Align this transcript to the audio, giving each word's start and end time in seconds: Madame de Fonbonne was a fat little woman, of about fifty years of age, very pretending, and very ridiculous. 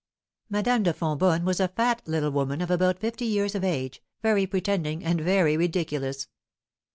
Madame 0.49 0.81
de 0.81 0.93
Fonbonne 0.93 1.45
was 1.45 1.59
a 1.59 1.67
fat 1.67 2.01
little 2.07 2.31
woman, 2.31 2.59
of 2.59 2.71
about 2.71 2.97
fifty 2.97 3.23
years 3.25 3.53
of 3.53 3.63
age, 3.63 4.01
very 4.23 4.47
pretending, 4.47 5.03
and 5.05 5.21
very 5.21 5.55
ridiculous. 5.55 6.27